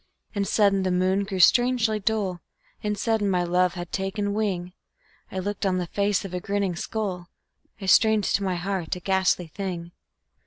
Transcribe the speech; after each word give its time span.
And 0.33 0.47
sudden 0.47 0.81
the 0.81 0.89
moon 0.89 1.25
grew 1.25 1.39
strangely 1.39 1.99
dull, 1.99 2.41
And 2.81 2.97
sudden 2.97 3.29
my 3.29 3.43
love 3.43 3.75
had 3.75 3.91
taken 3.91 4.33
wing; 4.33 4.73
I 5.31 5.37
looked 5.37 5.63
on 5.63 5.77
the 5.77 5.85
face 5.85 6.25
of 6.25 6.33
a 6.33 6.39
grinning 6.39 6.75
skull, 6.75 7.29
I 7.79 7.85
strained 7.85 8.23
to 8.23 8.41
my 8.41 8.55
heart 8.55 8.95
a 8.95 8.99
ghastly 8.99 9.45
thing. 9.45 9.91